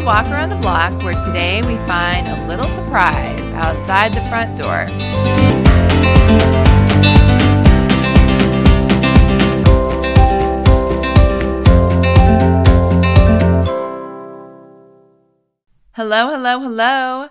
[0.00, 4.58] to Walk Around the Block, where today we find a little surprise outside the front
[4.58, 4.84] door.
[15.92, 17.28] Hello, hello, hello.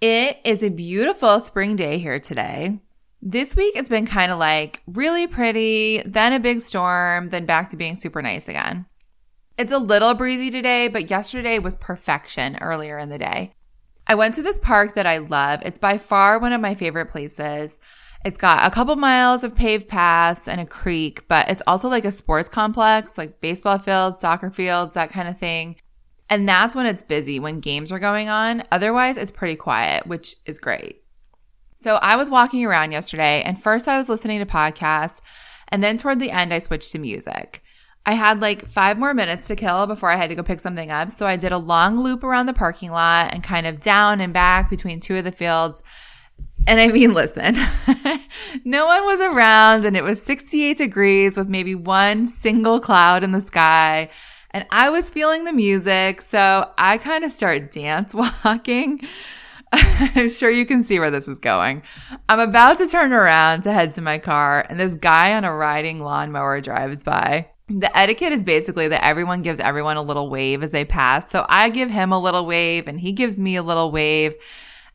[0.00, 2.80] It is a beautiful spring day here today.
[3.20, 7.68] This week it's been kind of like really pretty, then a big storm, then back
[7.70, 8.86] to being super nice again.
[9.58, 13.54] It's a little breezy today, but yesterday was perfection earlier in the day.
[14.06, 15.62] I went to this park that I love.
[15.64, 17.78] It's by far one of my favorite places.
[18.22, 22.04] It's got a couple miles of paved paths and a creek, but it's also like
[22.04, 25.76] a sports complex, like baseball fields, soccer fields, that kind of thing.
[26.28, 28.62] And that's when it's busy, when games are going on.
[28.70, 31.02] Otherwise, it's pretty quiet, which is great.
[31.74, 35.22] So I was walking around yesterday, and first I was listening to podcasts,
[35.68, 37.62] and then toward the end, I switched to music.
[38.06, 40.92] I had like five more minutes to kill before I had to go pick something
[40.92, 41.10] up.
[41.10, 44.32] So I did a long loop around the parking lot and kind of down and
[44.32, 45.82] back between two of the fields.
[46.68, 47.56] And I mean, listen,
[48.64, 53.32] no one was around and it was 68 degrees with maybe one single cloud in
[53.32, 54.08] the sky
[54.52, 56.22] and I was feeling the music.
[56.22, 59.00] So I kind of start dance walking.
[59.72, 61.82] I'm sure you can see where this is going.
[62.28, 65.52] I'm about to turn around to head to my car and this guy on a
[65.52, 67.50] riding lawnmower drives by.
[67.68, 71.30] The etiquette is basically that everyone gives everyone a little wave as they pass.
[71.30, 74.34] So I give him a little wave and he gives me a little wave.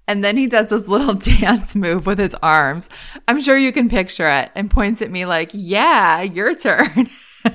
[0.08, 2.88] And then he does this little dance move with his arms.
[3.28, 7.10] I'm sure you can picture it and points at me like, yeah, your turn.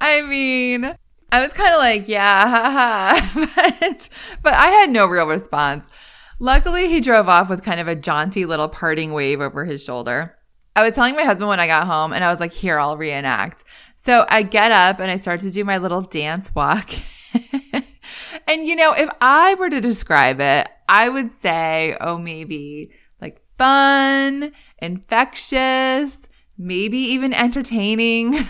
[0.00, 0.94] I mean,
[1.30, 3.46] I was kind of like, yeah, haha.
[3.80, 4.08] but,
[4.42, 5.90] but I had no real response.
[6.38, 10.36] Luckily, he drove off with kind of a jaunty little parting wave over his shoulder.
[10.76, 12.98] I was telling my husband when I got home and I was like, here, I'll
[12.98, 13.64] reenact.
[13.94, 16.90] So I get up and I start to do my little dance walk.
[18.46, 22.92] and you know, if I were to describe it, I would say, oh, maybe
[23.22, 26.28] like fun, infectious,
[26.58, 28.46] maybe even entertaining.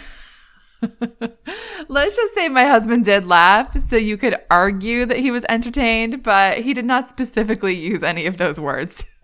[1.88, 6.24] Let's just say my husband did laugh, so you could argue that he was entertained,
[6.24, 9.06] but he did not specifically use any of those words.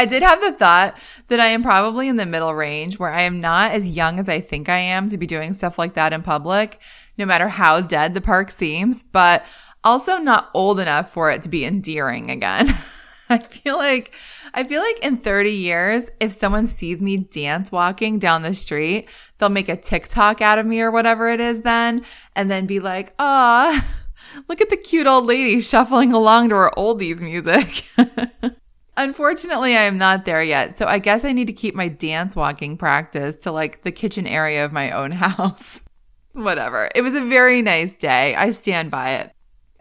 [0.00, 3.20] I did have the thought that I am probably in the middle range where I
[3.20, 6.14] am not as young as I think I am to be doing stuff like that
[6.14, 6.80] in public,
[7.18, 9.44] no matter how dead the park seems, but
[9.84, 12.74] also not old enough for it to be endearing again.
[13.28, 14.14] I feel like
[14.54, 19.06] I feel like in 30 years, if someone sees me dance walking down the street,
[19.36, 22.80] they'll make a TikTok out of me or whatever it is then, and then be
[22.80, 23.86] like, ah,
[24.48, 27.84] look at the cute old lady shuffling along to her oldies music.
[28.96, 30.74] Unfortunately, I am not there yet.
[30.74, 34.26] So I guess I need to keep my dance walking practice to like the kitchen
[34.26, 35.80] area of my own house.
[36.32, 36.88] Whatever.
[36.94, 38.34] It was a very nice day.
[38.34, 39.32] I stand by it.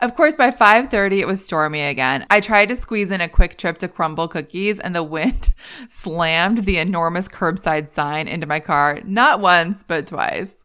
[0.02, 2.26] Of course, by 5:30 it was stormy again.
[2.30, 5.50] I tried to squeeze in a quick trip to Crumbl Cookies and the wind
[5.90, 10.64] slammed the enormous curbside sign into my car, not once, but twice.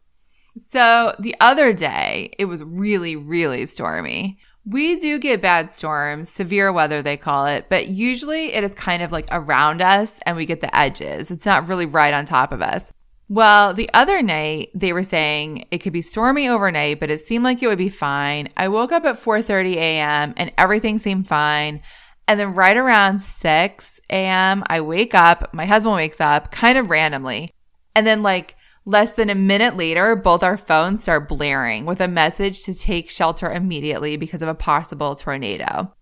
[0.57, 4.39] So, the other day, it was really really stormy.
[4.67, 9.03] We do get bad storms, severe weather they call it, but usually it is kind
[9.03, 11.29] of like around us and we get the edges.
[11.29, 12.91] It's not really right on top of us.
[13.29, 17.43] Well, the other night they were saying it could be stormy overnight, but it seemed
[17.43, 18.49] like it would be fine.
[18.57, 20.33] I woke up at 4:30 a.m.
[20.35, 21.81] and everything seemed fine.
[22.27, 26.89] And then right around 6 a.m., I wake up, my husband wakes up kind of
[26.89, 27.51] randomly.
[27.95, 28.55] And then like
[28.85, 33.09] less than a minute later, both our phones start blaring with a message to take
[33.09, 35.93] shelter immediately because of a possible tornado.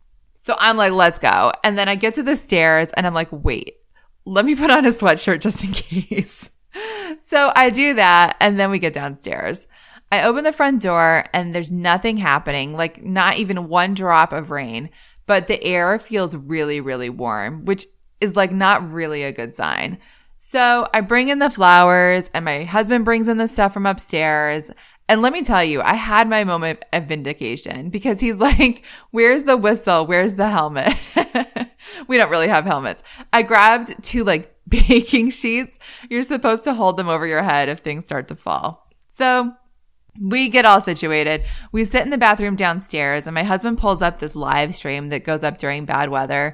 [0.42, 1.52] So I'm like, let's go.
[1.64, 3.76] And then I get to the stairs and I'm like, wait,
[4.26, 5.72] let me put on a sweatshirt just in
[6.12, 6.50] case
[7.20, 9.68] so I do that and then we get downstairs.
[10.12, 14.52] I open the front door and there's nothing happening, like not even one drop of
[14.52, 14.90] rain,
[15.26, 17.86] but the air feels really, really warm, which
[18.22, 19.98] is like not really a good sign.
[20.54, 24.70] So I bring in the flowers and my husband brings in the stuff from upstairs.
[25.10, 29.46] And let me tell you, I had my moment of vindication because he's like, where's
[29.46, 30.06] the whistle?
[30.06, 30.96] Where's the helmet?
[32.08, 33.02] we don't really have helmets.
[33.34, 35.80] I grabbed two like baking sheets.
[36.08, 38.88] You're supposed to hold them over your head if things start to fall.
[39.08, 39.54] So
[40.22, 41.46] we get all situated.
[41.72, 45.24] We sit in the bathroom downstairs and my husband pulls up this live stream that
[45.24, 46.54] goes up during bad weather.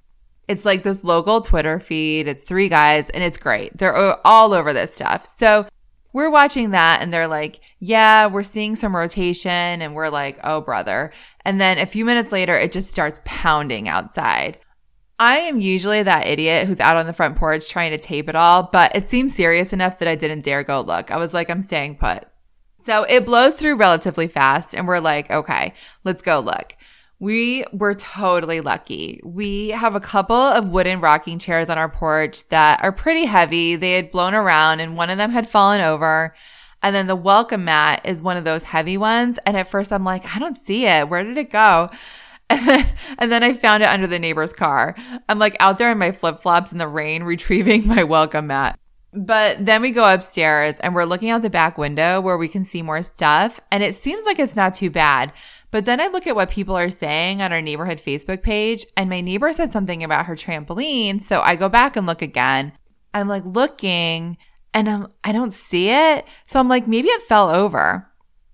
[0.50, 2.28] It's like this local Twitter feed.
[2.28, 3.78] It's three guys and it's great.
[3.78, 5.26] They're all over this stuff.
[5.26, 5.68] So
[6.12, 10.60] we're watching that and they're like, yeah, we're seeing some rotation and we're like, oh
[10.60, 11.14] brother.
[11.46, 14.58] And then a few minutes later, it just starts pounding outside.
[15.20, 18.36] I am usually that idiot who's out on the front porch trying to tape it
[18.36, 21.12] all, but it seemed serious enough that I didn't dare go look.
[21.12, 22.24] I was like, I'm staying put.
[22.78, 25.74] So it blows through relatively fast, and we're like, okay,
[26.06, 26.74] let's go look.
[27.20, 29.20] We were totally lucky.
[29.24, 33.76] We have a couple of wooden rocking chairs on our porch that are pretty heavy.
[33.76, 36.34] They had blown around and one of them had fallen over.
[36.82, 39.38] And then the welcome mat is one of those heavy ones.
[39.46, 41.10] And at first I'm like, I don't see it.
[41.10, 41.90] Where did it go?
[43.20, 44.96] And then, I found it under the neighbor's car.
[45.28, 48.80] I'm like out there in my flip flops in the rain, retrieving my welcome mat.
[49.12, 52.64] But then we go upstairs and we're looking out the back window where we can
[52.64, 53.60] see more stuff.
[53.72, 55.34] And it seems like it's not too bad.
[55.72, 59.10] But then I look at what people are saying on our neighborhood Facebook page, and
[59.10, 61.22] my neighbor said something about her trampoline.
[61.22, 62.74] So I go back and look again.
[63.14, 64.38] I'm like looking
[64.74, 66.26] and I'm, I don't see it.
[66.48, 68.08] So I'm like, maybe it fell over.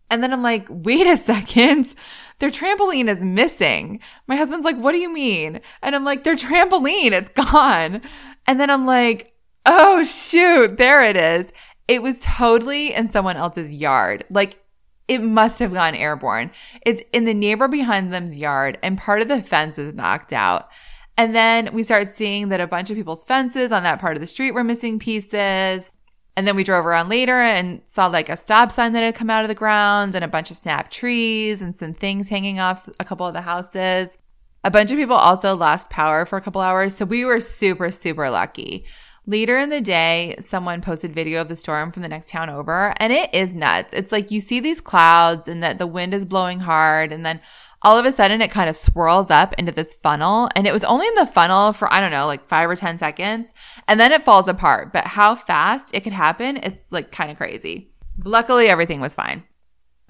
[0.09, 1.93] And then I'm like, wait a second.
[2.39, 4.01] Their trampoline is missing.
[4.27, 5.61] My husband's like, what do you mean?
[5.81, 8.01] And I'm like, their trampoline, it's gone.
[8.47, 9.33] And then I'm like,
[9.65, 11.51] oh shoot, there it is.
[11.87, 14.25] It was totally in someone else's yard.
[14.29, 14.59] Like
[15.07, 16.51] it must have gone airborne.
[16.85, 20.69] It's in the neighbor behind them's yard and part of the fence is knocked out.
[21.17, 24.21] And then we start seeing that a bunch of people's fences on that part of
[24.21, 25.91] the street were missing pieces.
[26.35, 29.29] And then we drove around later and saw like a stop sign that had come
[29.29, 32.89] out of the ground and a bunch of snap trees and some things hanging off
[32.99, 34.17] a couple of the houses.
[34.65, 36.95] A bunch of people also lost power for a couple hours.
[36.95, 38.85] So we were super, super lucky.
[39.27, 42.93] Later in the day, someone posted video of the storm from the next town over
[42.97, 43.91] and it is nuts.
[43.91, 47.41] It's like you see these clouds and that the wind is blowing hard and then
[47.81, 50.83] all of a sudden it kind of swirls up into this funnel and it was
[50.83, 53.55] only in the funnel for, I don't know, like five or 10 seconds
[53.87, 54.93] and then it falls apart.
[54.93, 57.89] But how fast it could happen, it's like kind of crazy.
[58.23, 59.43] Luckily, everything was fine.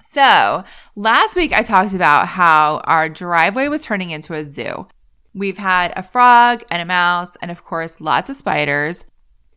[0.02, 0.62] So
[0.94, 4.86] last week I talked about how our driveway was turning into a zoo.
[5.36, 9.04] We've had a frog and a mouse, and of course, lots of spiders.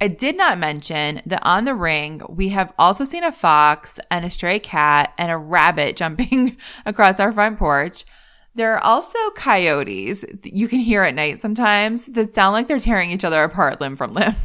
[0.01, 4.25] I did not mention that on the ring, we have also seen a fox and
[4.25, 8.03] a stray cat and a rabbit jumping across our front porch.
[8.55, 13.11] There are also coyotes you can hear at night sometimes that sound like they're tearing
[13.11, 14.35] each other apart limb from limb.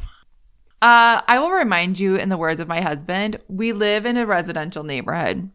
[0.82, 4.26] Uh, I will remind you, in the words of my husband, we live in a
[4.26, 5.48] residential neighborhood.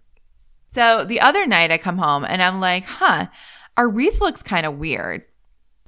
[0.72, 3.28] So the other night I come home and I'm like, huh,
[3.78, 5.24] our wreath looks kind of weird.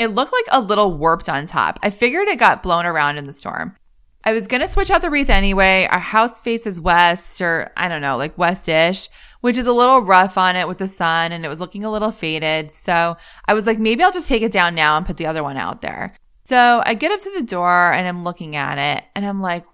[0.02, 1.78] It looked like a little warped on top.
[1.84, 3.76] I figured it got blown around in the storm.
[4.24, 5.88] I was going to switch out the wreath anyway.
[5.92, 9.10] Our house faces west or I don't know, like westish,
[9.42, 11.92] which is a little rough on it with the sun and it was looking a
[11.92, 12.72] little faded.
[12.72, 13.16] So
[13.46, 15.58] I was like, maybe I'll just take it down now and put the other one
[15.58, 16.16] out there.
[16.46, 19.66] So I get up to the door and I'm looking at it and I'm like,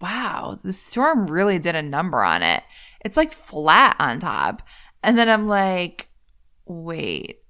[0.00, 2.62] wow, the storm really did a number on it.
[3.04, 4.62] It's like flat on top.
[5.02, 6.06] And then I'm like,
[6.66, 7.41] wait,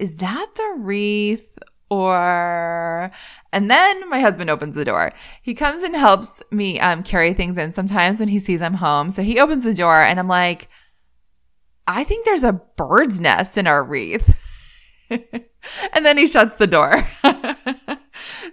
[0.00, 1.58] is that the wreath
[1.90, 3.10] or
[3.52, 5.12] and then my husband opens the door.
[5.42, 9.10] He comes and helps me um, carry things in sometimes when he sees i'm home.
[9.10, 10.68] So he opens the door and i'm like
[11.86, 14.36] i think there's a bird's nest in our wreath.
[15.92, 17.06] And then he shuts the door.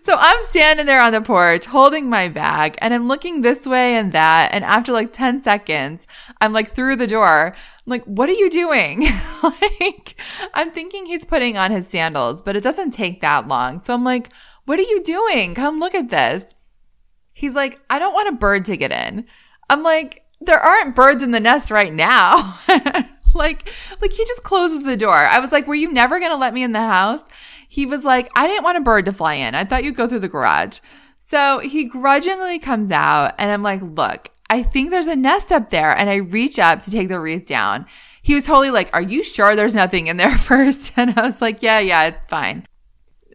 [0.01, 3.95] So i'm standing there on the porch holding my bag and i'm looking this way
[3.95, 4.53] and that.
[4.53, 6.07] And after like 10 seconds
[6.39, 7.53] i'm like through the door
[7.87, 9.01] like, what are you doing?
[9.43, 10.19] like,
[10.53, 13.79] I'm thinking he's putting on his sandals, but it doesn't take that long.
[13.79, 14.31] So I'm like,
[14.65, 15.55] what are you doing?
[15.55, 16.53] Come look at this.
[17.33, 19.25] He's like, I don't want a bird to get in.
[19.69, 22.59] I'm like, there aren't birds in the nest right now.
[23.33, 23.69] like,
[24.01, 25.13] like he just closes the door.
[25.13, 27.23] I was like, were you never going to let me in the house?
[27.69, 29.56] He was like, I didn't want a bird to fly in.
[29.56, 30.79] I thought you'd go through the garage.
[31.17, 35.69] So he grudgingly comes out and I'm like, look, I think there's a nest up
[35.69, 35.95] there.
[35.95, 37.85] And I reach up to take the wreath down.
[38.21, 40.94] He was totally like, Are you sure there's nothing in there first?
[40.97, 42.66] And I was like, Yeah, yeah, it's fine.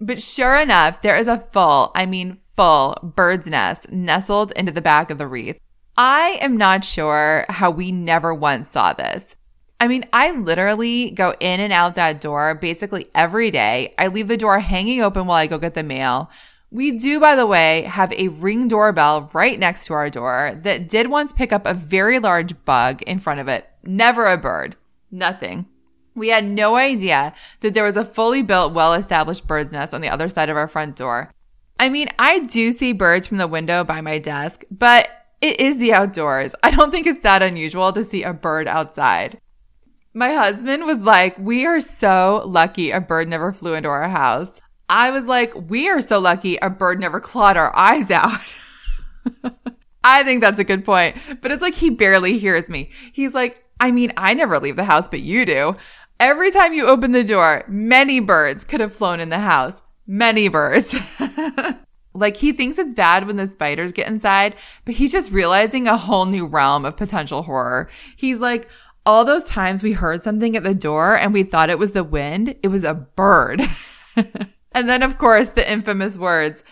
[0.01, 4.81] But sure enough, there is a full, I mean, full bird's nest nestled into the
[4.81, 5.59] back of the wreath.
[5.97, 9.37] I am not sure how we never once saw this.
[9.79, 13.95] I mean, I literally go in and out that door basically every day.
[13.99, 16.31] I leave the door hanging open while I go get the mail.
[16.73, 20.89] We do, by the way, have a ring doorbell right next to our door that
[20.89, 23.69] did once pick up a very large bug in front of it.
[23.83, 24.77] Never a bird.
[25.11, 25.67] Nothing.
[26.15, 30.01] We had no idea that there was a fully built, well established bird's nest on
[30.01, 31.31] the other side of our front door.
[31.79, 35.11] I mean, I do see birds from the window by my desk, but
[35.43, 36.55] it is the outdoors.
[36.63, 39.39] I don't think it's that unusual to see a bird outside.
[40.15, 44.62] My husband was like, we are so lucky a bird never flew into our house.
[44.89, 48.41] I was like, we are so lucky a bird never clawed our eyes out.
[50.05, 51.17] I think that's a good point.
[51.41, 52.91] But it's like he barely hears me.
[53.13, 55.77] He's like, I mean, I never leave the house, but you do.
[56.21, 59.83] Every time you open the door, many birds could have flown in the house.
[60.07, 60.95] Many birds.
[62.15, 65.97] Like he thinks it's bad when the spiders get inside, but he's just realizing a
[65.97, 67.89] whole new realm of potential horror.
[68.17, 68.69] He's like,
[69.07, 72.05] all those times we heard something at the door and we thought it was the
[72.05, 73.63] wind, it was a bird.
[74.75, 76.65] and then, of course, the infamous words,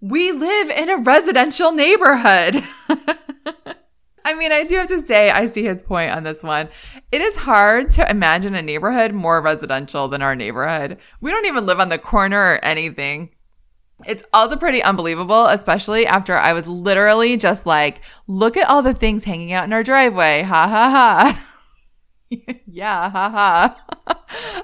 [0.00, 2.62] we live in a residential neighborhood.
[4.24, 6.68] I mean, I do have to say, I see his point on this one.
[7.10, 10.98] It is hard to imagine a neighborhood more residential than our neighborhood.
[11.20, 13.30] We don't even live on the corner or anything.
[14.06, 18.94] It's also pretty unbelievable, especially after I was literally just like, look at all the
[18.94, 20.42] things hanging out in our driveway.
[20.42, 21.48] Ha ha ha.
[22.66, 23.74] yeah, haha.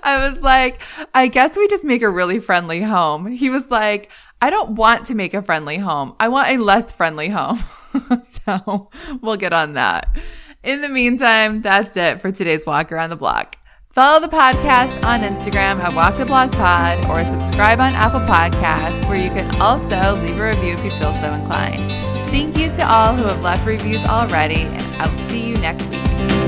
[0.02, 0.82] I was like,
[1.14, 3.26] I guess we just make a really friendly home.
[3.26, 4.10] He was like,
[4.40, 6.14] I don't want to make a friendly home.
[6.20, 7.58] I want a less friendly home.
[8.22, 10.16] so we'll get on that.
[10.62, 13.56] In the meantime, that's it for today's walk around the block.
[13.92, 19.08] Follow the podcast on Instagram at Walk the Block Pod or subscribe on Apple Podcasts,
[19.08, 21.90] where you can also leave a review if you feel so inclined.
[22.30, 26.47] Thank you to all who have left reviews already, and I'll see you next week.